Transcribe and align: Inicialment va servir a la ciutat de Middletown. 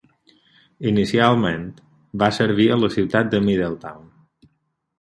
Inicialment 0.91 1.67
va 2.25 2.31
servir 2.39 2.67
a 2.77 2.81
la 2.85 2.91
ciutat 2.99 3.33
de 3.35 3.45
Middletown. 3.51 4.13